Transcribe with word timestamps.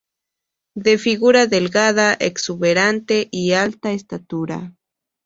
De 0.73 0.97
figura 0.97 1.45
delgada, 1.45 2.13
exuberante, 2.15 3.27
y 3.31 3.51
alta 3.53 3.91
estatura. 3.91 4.73